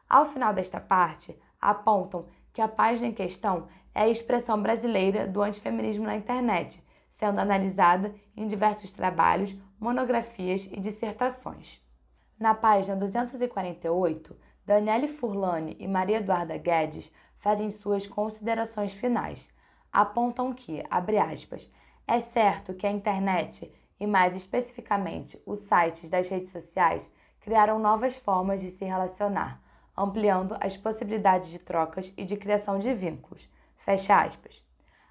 Ao 0.08 0.28
final 0.28 0.54
desta 0.54 0.80
parte, 0.80 1.36
apontam 1.60 2.28
que 2.54 2.62
a 2.62 2.68
página 2.68 3.08
em 3.08 3.14
questão 3.14 3.68
é 3.96 4.02
a 4.02 4.10
expressão 4.10 4.62
brasileira 4.62 5.28
do 5.28 5.42
antifeminismo 5.42 6.06
na 6.06 6.16
internet, 6.16 6.82
sendo 7.14 7.40
analisada 7.40 8.14
em 8.38 8.48
diversos 8.48 8.92
trabalhos, 8.92 9.56
monografias 9.80 10.70
e 10.72 10.80
dissertações. 10.80 11.82
Na 12.40 12.54
página 12.54 12.96
248, 12.96 14.38
Daniele 14.66 15.08
Furlani 15.08 15.76
e 15.80 15.88
Maria 15.88 16.18
Eduarda 16.18 16.56
Guedes 16.56 17.12
fazem 17.40 17.72
suas 17.72 18.06
considerações 18.06 18.94
finais. 18.94 19.40
Apontam 19.92 20.54
que, 20.54 20.84
abre 20.92 21.18
aspas, 21.18 21.70
é 22.08 22.22
certo 22.22 22.76
que 22.76 22.86
a 22.86 22.92
internet 22.92 23.72
e 24.00 24.06
mais 24.06 24.36
especificamente 24.36 25.42
os 25.46 25.60
sites 25.62 26.08
das 26.08 26.30
redes 26.30 26.52
sociais, 26.52 27.10
criaram 27.50 27.80
novas 27.80 28.16
formas 28.18 28.62
de 28.62 28.70
se 28.70 28.86
relacionar, 28.86 29.60
ampliando 29.98 30.56
as 30.60 30.78
possibilidades 30.78 31.50
de 31.50 31.58
trocas 31.58 32.14
e 32.16 32.24
de 32.24 32.38
criação 32.38 32.78
de 32.78 32.94
vínculos. 32.94 33.50
Fecha 33.78 34.22
aspas. 34.22 34.64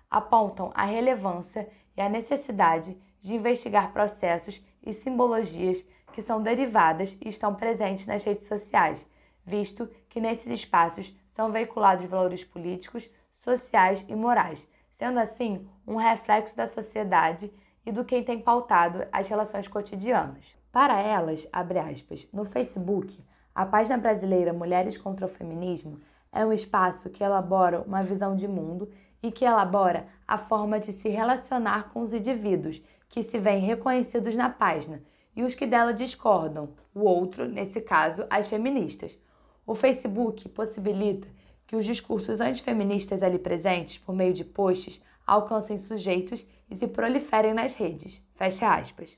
Apontam 0.09 0.71
a 0.73 0.85
relevância 0.85 1.69
e 1.97 2.01
a 2.01 2.09
necessidade 2.09 2.97
de 3.21 3.35
investigar 3.35 3.93
processos 3.93 4.65
e 4.87 4.95
simbologias 4.95 5.85
que 6.13 6.23
são 6.23 6.41
derivadas 6.41 7.17
e 7.21 7.29
estão 7.29 7.57
presentes 7.57 8.07
nas 8.07 8.23
redes 8.23 8.47
sociais, 8.47 9.05
visto 9.45 9.91
que 10.09 10.21
nesses 10.21 10.47
espaços 10.47 11.13
são 11.35 11.51
veiculados 11.51 12.09
valores 12.09 12.45
políticos, 12.45 13.11
sociais 13.39 14.05
e 14.07 14.15
morais, 14.15 14.65
sendo 14.97 15.19
assim 15.19 15.69
um 15.85 15.97
reflexo 15.97 16.55
da 16.55 16.69
sociedade 16.69 17.53
e 17.85 17.91
do 17.91 18.05
quem 18.05 18.23
tem 18.23 18.41
pautado 18.41 19.05
as 19.11 19.29
relações 19.29 19.67
cotidianas. 19.67 20.58
Para 20.71 21.01
elas, 21.01 21.49
aspas, 21.53 22.27
no 22.33 22.45
Facebook, 22.45 23.25
a 23.55 23.65
página 23.65 23.97
brasileira 23.97 24.53
Mulheres 24.53 24.99
contra 24.99 25.27
o 25.27 25.29
Feminismo 25.29 25.99
é 26.31 26.45
um 26.45 26.53
espaço 26.53 27.09
que 27.09 27.25
elabora 27.25 27.81
uma 27.81 28.03
visão 28.03 28.37
de 28.37 28.47
mundo 28.47 28.91
e 29.23 29.33
que 29.33 29.45
elabora 29.45 30.07
a 30.27 30.37
forma 30.37 30.79
de 30.79 30.93
se 30.93 31.09
relacionar 31.09 31.91
com 31.91 32.03
os 32.03 32.13
indivíduos 32.13 32.83
que 33.09 33.23
se 33.23 33.39
veem 33.39 33.65
reconhecidos 33.65 34.37
na 34.37 34.51
página 34.51 35.03
e 35.35 35.43
os 35.43 35.55
que 35.55 35.67
dela 35.67 35.95
discordam, 35.95 36.71
o 36.95 37.01
outro, 37.01 37.49
nesse 37.49 37.81
caso, 37.81 38.27
as 38.29 38.47
feministas. 38.47 39.19
O 39.67 39.75
Facebook 39.75 40.49
possibilita 40.51 41.29
que 41.67 41.77
os 41.77 41.87
discursos 41.87 42.41
antifeministas 42.41 43.23
ali 43.23 43.39
presentes, 43.39 43.99
por 43.99 44.15
meio 44.15 44.35
de 44.35 44.45
posts, 44.45 45.03
alcancem 45.27 45.79
sujeitos 45.79 46.45
e 46.71 46.77
se 46.77 46.87
proliferem 46.87 47.55
nas 47.55 47.73
redes. 47.73 48.21
Fecha 48.35 48.75
aspas. 48.75 49.17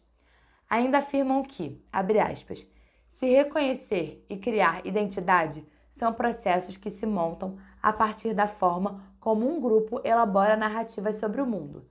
Ainda 0.70 0.98
afirmam 0.98 1.42
que, 1.42 1.84
abre 1.92 2.20
aspas, 2.20 2.64
se 3.14 3.26
reconhecer 3.26 4.24
e 4.30 4.36
criar 4.36 4.86
identidade 4.86 5.66
são 5.96 6.12
processos 6.12 6.76
que 6.76 6.92
se 6.92 7.04
montam 7.04 7.58
a 7.82 7.92
partir 7.92 8.32
da 8.32 8.46
forma 8.46 9.02
como 9.18 9.50
um 9.50 9.60
grupo 9.60 10.00
elabora 10.04 10.56
narrativas 10.56 11.16
sobre 11.16 11.42
o 11.42 11.46
mundo. 11.46 11.84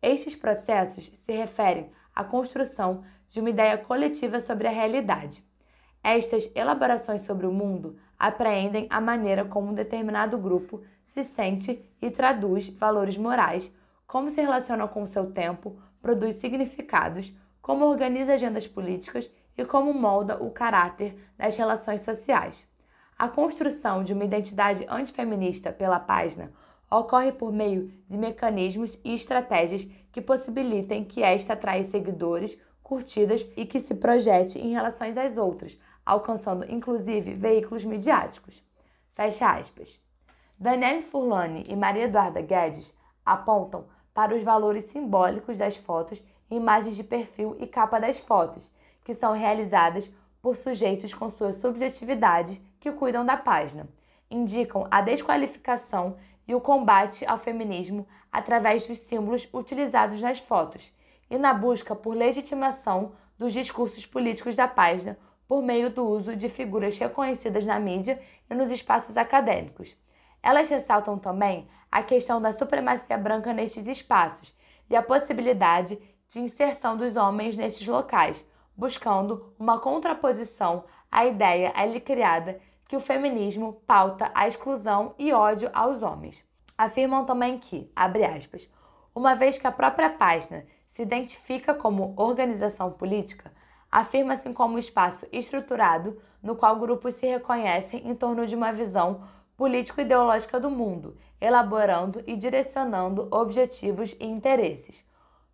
Estes 0.00 0.36
processos 0.36 1.10
se 1.26 1.32
referem 1.32 1.90
à 2.14 2.22
construção 2.22 3.04
de 3.28 3.40
uma 3.40 3.50
ideia 3.50 3.76
coletiva 3.76 4.40
sobre 4.40 4.68
a 4.68 4.70
realidade. 4.70 5.44
Estas 6.02 6.50
elaborações 6.54 7.22
sobre 7.22 7.46
o 7.46 7.52
mundo 7.52 7.98
apreendem 8.18 8.86
a 8.90 9.00
maneira 9.00 9.44
como 9.44 9.72
um 9.72 9.74
determinado 9.74 10.38
grupo 10.38 10.82
se 11.08 11.24
sente 11.24 11.84
e 12.00 12.10
traduz 12.10 12.68
valores 12.68 13.16
morais, 13.16 13.70
como 14.06 14.30
se 14.30 14.40
relaciona 14.40 14.86
com 14.86 15.02
o 15.02 15.08
seu 15.08 15.32
tempo, 15.32 15.78
produz 16.00 16.36
significados, 16.36 17.32
como 17.60 17.84
organiza 17.84 18.34
agendas 18.34 18.66
políticas 18.66 19.30
e 19.56 19.64
como 19.64 19.92
molda 19.92 20.42
o 20.42 20.50
caráter 20.50 21.16
das 21.36 21.56
relações 21.56 22.00
sociais. 22.02 22.66
A 23.18 23.28
construção 23.28 24.02
de 24.02 24.12
uma 24.12 24.24
identidade 24.24 24.86
antifeminista 24.88 25.70
pela 25.70 26.00
página 26.00 26.50
ocorre 26.90 27.32
por 27.32 27.52
meio 27.52 27.92
de 28.08 28.16
mecanismos 28.16 28.98
e 29.04 29.14
estratégias 29.14 29.86
que 30.10 30.20
possibilitem 30.20 31.04
que 31.04 31.22
esta 31.22 31.52
atraia 31.52 31.84
seguidores, 31.84 32.58
curtidas 32.82 33.46
e 33.56 33.64
que 33.64 33.78
se 33.78 33.94
projete 33.94 34.58
em 34.58 34.72
relação 34.72 35.06
às 35.06 35.36
outras, 35.36 35.78
alcançando 36.04 36.64
inclusive 36.70 37.34
veículos 37.34 37.84
midiáticos. 37.84 38.64
Fecha 39.14 39.52
aspas. 39.52 40.00
Daniele 40.58 41.02
Furlani 41.02 41.64
e 41.68 41.76
Maria 41.76 42.04
Eduarda 42.04 42.40
Guedes 42.40 42.92
apontam 43.24 43.84
para 44.12 44.34
os 44.34 44.42
valores 44.42 44.86
simbólicos 44.86 45.56
das 45.56 45.76
fotos, 45.76 46.22
imagens 46.50 46.96
de 46.96 47.04
perfil 47.04 47.56
e 47.60 47.66
capa 47.66 48.00
das 48.00 48.18
fotos, 48.18 48.70
que 49.04 49.14
são 49.14 49.32
realizadas 49.32 50.10
por 50.42 50.56
sujeitos 50.56 51.14
com 51.14 51.30
suas 51.30 51.56
subjetividades 51.56 52.60
que 52.78 52.90
cuidam 52.90 53.24
da 53.24 53.36
página. 53.36 53.88
Indicam 54.30 54.86
a 54.90 55.00
desqualificação 55.00 56.16
e 56.46 56.54
o 56.54 56.60
combate 56.60 57.24
ao 57.26 57.38
feminismo 57.38 58.06
através 58.32 58.86
dos 58.86 58.98
símbolos 59.00 59.48
utilizados 59.52 60.20
nas 60.20 60.38
fotos 60.38 60.92
e 61.30 61.38
na 61.38 61.54
busca 61.54 61.94
por 61.94 62.16
legitimação 62.16 63.12
dos 63.38 63.52
discursos 63.52 64.04
políticos 64.04 64.56
da 64.56 64.66
página 64.66 65.16
por 65.46 65.62
meio 65.62 65.90
do 65.90 66.04
uso 66.04 66.36
de 66.36 66.48
figuras 66.48 66.96
reconhecidas 66.96 67.66
na 67.66 67.78
mídia 67.78 68.20
e 68.48 68.54
nos 68.54 68.70
espaços 68.70 69.16
acadêmicos. 69.16 69.94
Elas 70.42 70.68
ressaltam 70.68 71.18
também 71.18 71.68
a 71.90 72.02
questão 72.02 72.40
da 72.40 72.52
supremacia 72.52 73.18
branca 73.18 73.52
nestes 73.52 73.86
espaços 73.86 74.54
e 74.88 74.96
a 74.96 75.02
possibilidade 75.02 75.98
de 76.30 76.38
inserção 76.38 76.96
dos 76.96 77.16
homens 77.16 77.56
nestes 77.56 77.86
locais, 77.86 78.42
buscando 78.76 79.52
uma 79.58 79.80
contraposição 79.80 80.84
à 81.10 81.26
ideia 81.26 81.72
ali 81.74 82.00
criada 82.00 82.60
que 82.86 82.96
o 82.96 83.00
feminismo 83.00 83.82
pauta 83.86 84.30
a 84.34 84.48
exclusão 84.48 85.14
e 85.18 85.32
ódio 85.32 85.70
aos 85.72 86.02
homens. 86.02 86.42
Afirmam 86.78 87.24
também 87.24 87.58
que, 87.58 87.90
abre 87.94 88.24
aspas, 88.24 88.68
uma 89.14 89.34
vez 89.34 89.58
que 89.58 89.66
a 89.66 89.72
própria 89.72 90.10
página 90.10 90.64
se 90.94 91.02
identifica 91.02 91.74
como 91.74 92.14
organização 92.16 92.92
política, 92.92 93.52
afirma-se 93.90 94.52
como 94.52 94.78
espaço 94.78 95.26
estruturado 95.32 96.20
no 96.42 96.54
qual 96.54 96.76
grupos 96.76 97.16
se 97.16 97.26
reconhecem 97.26 98.08
em 98.08 98.14
torno 98.14 98.46
de 98.46 98.54
uma 98.54 98.72
visão 98.72 99.24
político-ideológica 99.56 100.58
do 100.58 100.70
mundo, 100.70 101.16
elaborando 101.40 102.22
e 102.26 102.36
direcionando 102.36 103.28
objetivos 103.30 104.16
e 104.18 104.24
interesses. 104.24 105.09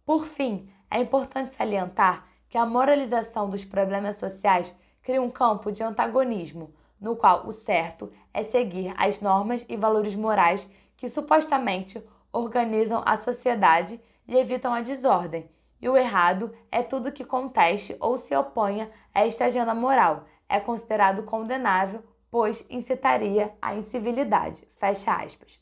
Por 0.07 0.25
fim, 0.25 0.71
é 0.88 1.01
importante 1.01 1.57
salientar 1.57 2.29
que 2.49 2.57
a 2.57 2.64
moralização 2.64 3.51
dos 3.51 3.64
problemas 3.64 4.16
sociais 4.19 4.73
cria 5.03 5.21
um 5.21 5.29
campo 5.29 5.73
de 5.73 5.83
antagonismo, 5.83 6.73
no 7.01 7.16
qual 7.16 7.45
o 7.49 7.53
certo 7.53 8.12
é 8.33 8.45
seguir 8.45 8.95
as 8.97 9.21
normas 9.21 9.66
e 9.69 9.77
valores 9.77 10.14
morais 10.14 10.64
que 10.97 11.11
supostamente 11.11 12.01
organizam 12.33 13.03
a 13.05 13.19
sociedade 13.19 14.01
e 14.29 14.37
evitam 14.37 14.73
a 14.73 14.81
desordem, 14.81 15.51
e 15.83 15.88
o 15.88 15.97
errado 15.97 16.55
é 16.71 16.85
tudo 16.85 17.11
que 17.11 17.25
conteste 17.25 17.97
ou 17.99 18.16
se 18.16 18.35
oponha 18.37 18.88
a 19.12 19.27
esta 19.27 19.47
agenda 19.47 19.75
moral. 19.75 20.25
É 20.49 20.61
considerado 20.61 21.25
condenável, 21.25 22.01
pois 22.31 22.64
incitaria 22.71 23.53
à 23.61 23.75
incivilidade. 23.75 24.62
Fecha 24.79 25.16
aspas. 25.16 25.61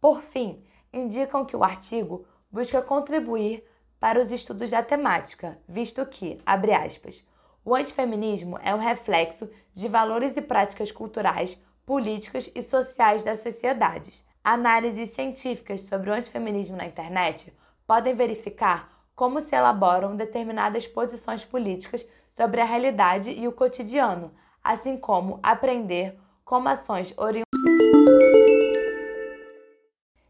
Por 0.00 0.22
fim, 0.22 0.64
indicam 0.90 1.44
que 1.44 1.54
o 1.54 1.62
artigo 1.62 2.26
busca 2.50 2.80
contribuir 2.80 3.62
para 4.04 4.20
os 4.20 4.30
estudos 4.30 4.68
da 4.68 4.82
temática, 4.82 5.56
visto 5.66 6.04
que, 6.04 6.38
abre 6.44 6.74
aspas, 6.74 7.24
o 7.64 7.74
antifeminismo 7.74 8.58
é 8.62 8.74
um 8.74 8.78
reflexo 8.78 9.48
de 9.74 9.88
valores 9.88 10.36
e 10.36 10.42
práticas 10.42 10.92
culturais, 10.92 11.58
políticas 11.86 12.50
e 12.54 12.62
sociais 12.64 13.24
das 13.24 13.40
sociedades. 13.40 14.22
Análises 14.44 15.08
científicas 15.14 15.80
sobre 15.88 16.10
o 16.10 16.12
antifeminismo 16.12 16.76
na 16.76 16.84
internet 16.84 17.50
podem 17.86 18.14
verificar 18.14 18.92
como 19.16 19.40
se 19.40 19.56
elaboram 19.56 20.14
determinadas 20.14 20.86
posições 20.86 21.42
políticas 21.42 22.06
sobre 22.36 22.60
a 22.60 22.66
realidade 22.66 23.30
e 23.30 23.48
o 23.48 23.52
cotidiano, 23.52 24.30
assim 24.62 24.98
como 24.98 25.40
aprender 25.42 26.20
como 26.44 26.68
ações 26.68 27.10
oriundas. 27.16 27.48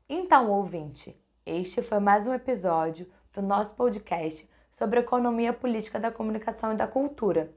Então, 0.08 0.48
ouvinte, 0.52 1.20
este 1.44 1.82
foi 1.82 1.98
mais 1.98 2.24
um 2.24 2.32
episódio 2.32 3.12
do 3.34 3.42
nosso 3.42 3.74
podcast 3.74 4.48
sobre 4.78 5.00
economia 5.00 5.52
política 5.52 5.98
da 5.98 6.10
comunicação 6.10 6.72
e 6.72 6.76
da 6.76 6.86
cultura. 6.86 7.50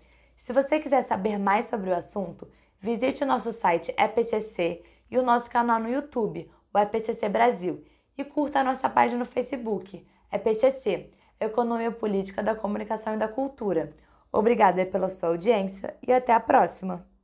Se 0.45 0.51
você 0.51 0.79
quiser 0.79 1.03
saber 1.03 1.37
mais 1.37 1.69
sobre 1.69 1.89
o 1.89 1.95
assunto, 1.95 2.47
visite 2.81 3.23
o 3.23 3.27
nosso 3.27 3.53
site 3.53 3.93
EPCC 3.97 4.83
e 5.09 5.17
o 5.17 5.23
nosso 5.23 5.49
canal 5.49 5.79
no 5.79 5.89
YouTube, 5.89 6.49
o 6.73 6.77
EPCC 6.77 7.29
Brasil, 7.29 7.83
e 8.17 8.23
curta 8.23 8.59
a 8.59 8.63
nossa 8.63 8.89
página 8.89 9.19
no 9.19 9.25
Facebook, 9.25 10.05
EPCC 10.31 11.11
Economia 11.39 11.91
Política 11.91 12.41
da 12.41 12.55
Comunicação 12.55 13.13
e 13.13 13.17
da 13.17 13.27
Cultura. 13.27 13.93
Obrigada 14.31 14.83
pela 14.85 15.09
sua 15.09 15.29
audiência 15.29 15.95
e 16.05 16.11
até 16.11 16.33
a 16.33 16.39
próxima! 16.39 17.16